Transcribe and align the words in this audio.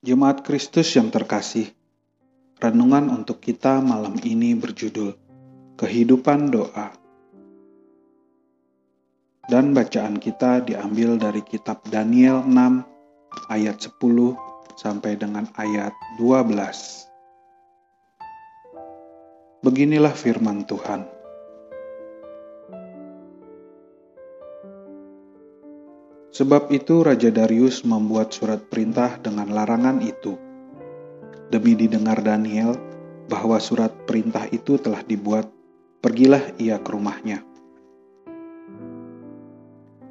Jemaat 0.00 0.40
Kristus 0.48 0.96
yang 0.96 1.12
terkasih, 1.12 1.76
renungan 2.56 3.12
untuk 3.12 3.36
kita 3.44 3.84
malam 3.84 4.16
ini 4.24 4.56
berjudul 4.56 5.12
Kehidupan 5.76 6.48
Doa. 6.48 6.88
Dan 9.44 9.76
bacaan 9.76 10.16
kita 10.16 10.64
diambil 10.64 11.20
dari 11.20 11.44
kitab 11.44 11.84
Daniel 11.92 12.40
6 12.48 13.52
ayat 13.52 13.76
10 13.76 14.00
sampai 14.80 15.20
dengan 15.20 15.44
ayat 15.60 15.92
12. 16.16 16.48
Beginilah 19.60 20.16
firman 20.16 20.64
Tuhan. 20.64 21.19
Sebab 26.30 26.70
itu 26.70 27.02
Raja 27.02 27.26
Darius 27.34 27.82
membuat 27.82 28.30
surat 28.30 28.62
perintah 28.70 29.18
dengan 29.18 29.50
larangan 29.50 29.98
itu. 29.98 30.38
Demi 31.50 31.74
didengar 31.74 32.22
Daniel 32.22 32.78
bahwa 33.26 33.58
surat 33.58 33.90
perintah 34.06 34.46
itu 34.54 34.78
telah 34.78 35.02
dibuat, 35.02 35.50
pergilah 35.98 36.54
ia 36.62 36.78
ke 36.78 36.90
rumahnya. 36.94 37.42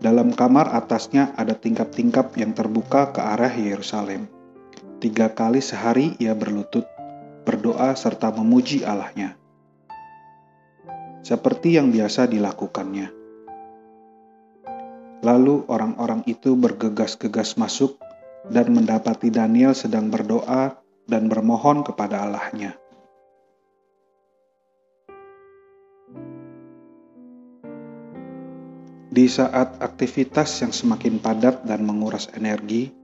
Dalam 0.00 0.32
kamar 0.32 0.72
atasnya 0.72 1.36
ada 1.36 1.52
tingkap-tingkap 1.52 2.32
yang 2.40 2.56
terbuka 2.56 3.12
ke 3.12 3.20
arah 3.20 3.52
Yerusalem. 3.52 4.24
Tiga 4.96 5.28
kali 5.36 5.60
sehari 5.60 6.16
ia 6.16 6.32
berlutut, 6.32 6.88
berdoa 7.44 7.92
serta 7.92 8.32
memuji 8.32 8.88
Allahnya. 8.88 9.36
Seperti 11.20 11.76
yang 11.76 11.92
biasa 11.92 12.24
dilakukannya 12.24 13.25
Lalu 15.26 15.66
orang-orang 15.66 16.22
itu 16.30 16.54
bergegas-gegas 16.54 17.58
masuk 17.58 17.98
dan 18.46 18.70
mendapati 18.70 19.34
Daniel 19.34 19.74
sedang 19.74 20.06
berdoa 20.06 20.78
dan 21.02 21.26
bermohon 21.26 21.82
kepada 21.82 22.22
Allahnya. 22.22 22.78
Di 29.10 29.26
saat 29.26 29.82
aktivitas 29.82 30.62
yang 30.62 30.70
semakin 30.70 31.18
padat 31.18 31.66
dan 31.66 31.82
menguras 31.82 32.30
energi, 32.38 32.94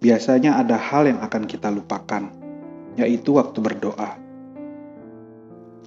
biasanya 0.00 0.56
ada 0.56 0.80
hal 0.80 1.12
yang 1.12 1.20
akan 1.20 1.44
kita 1.44 1.68
lupakan, 1.68 2.32
yaitu 2.96 3.36
waktu 3.36 3.58
berdoa. 3.60 4.16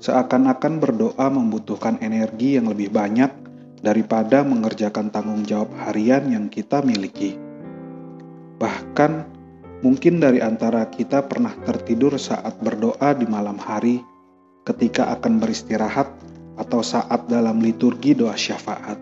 Seakan-akan 0.05 0.83
berdoa 0.83 1.27
membutuhkan 1.33 1.97
energi 2.05 2.61
yang 2.61 2.69
lebih 2.69 2.93
banyak 2.93 3.38
daripada 3.79 4.43
mengerjakan 4.43 5.11
tanggung 5.11 5.43
jawab 5.47 5.71
harian 5.87 6.27
yang 6.31 6.45
kita 6.51 6.83
miliki. 6.83 7.35
Bahkan, 8.59 9.11
mungkin 9.83 10.19
dari 10.19 10.43
antara 10.43 10.87
kita 10.87 11.27
pernah 11.27 11.55
tertidur 11.63 12.19
saat 12.19 12.59
berdoa 12.59 13.15
di 13.15 13.25
malam 13.27 13.55
hari, 13.55 14.03
ketika 14.67 15.15
akan 15.15 15.39
beristirahat, 15.39 16.11
atau 16.59 16.83
saat 16.83 17.31
dalam 17.31 17.63
liturgi 17.63 18.11
doa 18.11 18.35
syafaat. 18.35 18.99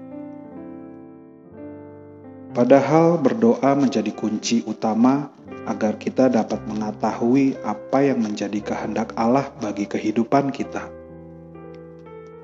Padahal 2.54 3.18
berdoa 3.18 3.74
menjadi 3.78 4.14
kunci 4.14 4.62
utama 4.66 5.30
agar 5.66 5.98
kita 5.98 6.30
dapat 6.30 6.62
mengetahui 6.70 7.58
apa 7.66 8.02
yang 8.02 8.22
menjadi 8.22 8.62
kehendak 8.62 9.14
Allah 9.18 9.50
bagi 9.62 9.86
kehidupan 9.86 10.50
kita 10.54 10.97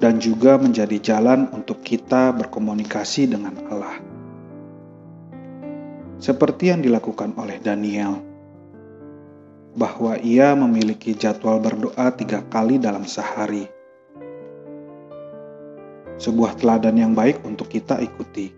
dan 0.01 0.17
juga 0.17 0.57
menjadi 0.57 0.97
jalan 0.99 1.49
untuk 1.53 1.81
kita 1.85 2.33
berkomunikasi 2.33 3.29
dengan 3.29 3.57
Allah. 3.69 3.97
Seperti 6.23 6.71
yang 6.71 6.79
dilakukan 6.79 7.35
oleh 7.35 7.59
Daniel, 7.59 8.33
bahwa 9.73 10.17
ia 10.21 10.53
memiliki 10.53 11.17
jadwal 11.17 11.57
berdoa 11.57 12.13
tiga 12.13 12.45
kali 12.47 12.77
dalam 12.77 13.03
sehari. 13.09 13.65
Sebuah 16.21 16.61
teladan 16.61 16.95
yang 16.95 17.13
baik 17.17 17.41
untuk 17.43 17.73
kita 17.73 17.97
ikuti. 17.99 18.53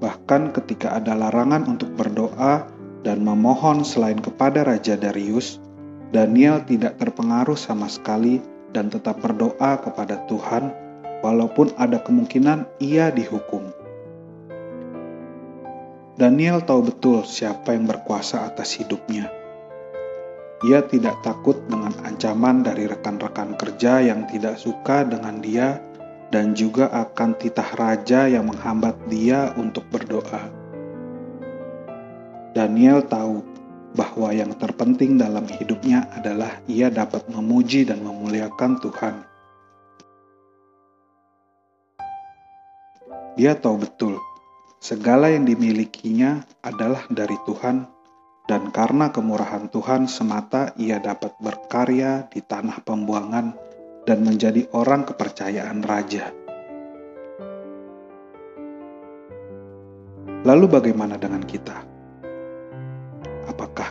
Bahkan 0.00 0.56
ketika 0.56 0.96
ada 0.96 1.12
larangan 1.14 1.68
untuk 1.68 1.92
berdoa 1.94 2.64
dan 3.04 3.22
memohon 3.22 3.84
selain 3.84 4.18
kepada 4.18 4.64
Raja 4.64 4.96
Darius, 4.96 5.60
Daniel 6.10 6.64
tidak 6.64 6.96
terpengaruh 6.96 7.56
sama 7.56 7.86
sekali 7.86 8.40
dan 8.76 8.92
tetap 8.92 9.24
berdoa 9.24 9.80
kepada 9.80 10.20
Tuhan, 10.28 10.68
walaupun 11.24 11.72
ada 11.80 11.96
kemungkinan 12.04 12.68
ia 12.76 13.08
dihukum. 13.08 13.72
Daniel 16.20 16.60
tahu 16.60 16.92
betul 16.92 17.24
siapa 17.24 17.72
yang 17.72 17.88
berkuasa 17.88 18.44
atas 18.44 18.76
hidupnya. 18.76 19.32
Ia 20.64 20.84
tidak 20.84 21.24
takut 21.24 21.56
dengan 21.68 21.92
ancaman 22.04 22.60
dari 22.64 22.84
rekan-rekan 22.84 23.56
kerja 23.56 24.04
yang 24.04 24.28
tidak 24.28 24.60
suka 24.60 25.08
dengan 25.08 25.40
dia, 25.40 25.80
dan 26.28 26.52
juga 26.52 26.92
akan 26.92 27.36
titah 27.40 27.70
raja 27.80 28.28
yang 28.28 28.48
menghambat 28.48 28.96
dia 29.08 29.56
untuk 29.56 29.88
berdoa. 29.88 30.52
Daniel 32.56 33.04
tahu 33.04 33.44
bahwa 33.94 34.34
yang 34.34 34.56
terpenting 34.58 35.20
dalam 35.20 35.46
hidupnya 35.46 36.08
adalah 36.16 36.58
ia 36.66 36.90
dapat 36.90 37.28
memuji 37.30 37.86
dan 37.86 38.02
memuliakan 38.02 38.82
Tuhan. 38.82 39.14
Dia 43.36 43.52
tahu 43.52 43.76
betul 43.84 44.16
segala 44.86 45.32
yang 45.32 45.48
dimilikinya 45.48 46.46
adalah 46.62 47.08
dari 47.10 47.34
Tuhan, 47.42 47.88
dan 48.46 48.70
karena 48.70 49.10
kemurahan 49.10 49.66
Tuhan 49.66 50.06
semata 50.06 50.70
ia 50.78 51.02
dapat 51.02 51.34
berkarya 51.42 52.30
di 52.30 52.38
tanah 52.38 52.86
pembuangan 52.86 53.56
dan 54.06 54.22
menjadi 54.22 54.70
orang 54.70 55.02
kepercayaan 55.02 55.82
raja. 55.82 56.30
Lalu, 60.46 60.66
bagaimana 60.70 61.18
dengan 61.18 61.42
kita? 61.42 61.95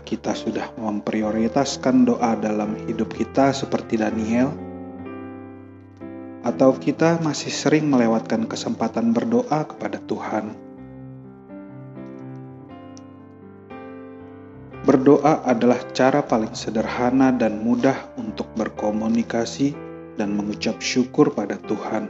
Kita 0.05 0.37
sudah 0.37 0.69
memprioritaskan 0.77 2.05
doa 2.05 2.37
dalam 2.37 2.77
hidup 2.85 3.09
kita 3.09 3.49
seperti 3.49 3.97
Daniel? 3.97 4.53
Atau 6.45 6.77
kita 6.77 7.17
masih 7.25 7.49
sering 7.49 7.89
melewatkan 7.89 8.45
kesempatan 8.45 9.17
berdoa 9.17 9.65
kepada 9.65 9.97
Tuhan? 10.05 10.53
Berdoa 14.85 15.41
adalah 15.41 15.81
cara 15.97 16.21
paling 16.21 16.53
sederhana 16.53 17.33
dan 17.33 17.65
mudah 17.65 18.13
untuk 18.21 18.45
berkomunikasi 18.53 19.73
dan 20.21 20.37
mengucap 20.37 20.77
syukur 20.85 21.33
pada 21.33 21.57
Tuhan. 21.65 22.05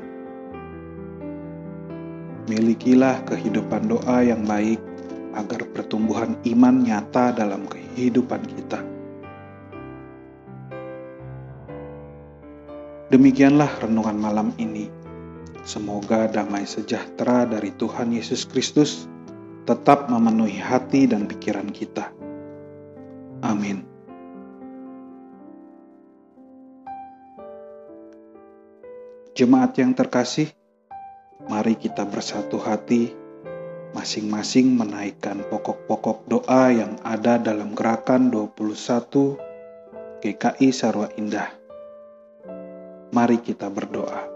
Milikilah 2.51 3.23
kehidupan 3.23 3.87
doa 3.87 4.19
yang 4.19 4.43
baik 4.43 4.94
agar 5.35 5.67
pertumbuhan 5.69 6.39
iman 6.47 6.75
nyata 6.81 7.35
dalam 7.35 7.67
kehidupan 7.67 8.41
kita. 8.47 8.79
Demikianlah 13.11 13.69
renungan 13.85 14.17
malam 14.17 14.49
ini. 14.57 14.89
Semoga 15.61 16.25
damai 16.25 16.65
sejahtera 16.65 17.45
dari 17.45 17.69
Tuhan 17.75 18.09
Yesus 18.15 18.49
Kristus 18.49 19.05
tetap 19.65 20.09
memenuhi 20.09 20.57
hati 20.57 21.05
dan 21.09 21.29
pikiran 21.29 21.69
kita. 21.69 22.09
Amin. 23.45 23.85
Jemaat 29.35 29.75
yang 29.75 29.91
terkasih, 29.91 30.47
mari 31.51 31.75
kita 31.75 32.07
bersatu 32.07 32.55
hati 32.55 33.24
masing-masing 33.95 34.75
menaikkan 34.75 35.39
pokok-pokok 35.47 36.27
doa 36.27 36.67
yang 36.67 36.99
ada 37.07 37.39
dalam 37.39 37.71
gerakan 37.71 38.27
21 38.27 39.39
GKI 40.19 40.69
Sarwa 40.75 41.07
Indah. 41.15 41.47
Mari 43.15 43.39
kita 43.39 43.71
berdoa. 43.71 44.34